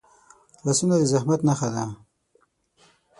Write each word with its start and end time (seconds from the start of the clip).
لاسونه 0.65 0.95
د 0.97 1.03
زحمت 1.11 1.39
نښه 1.47 1.69
ده 1.73 1.85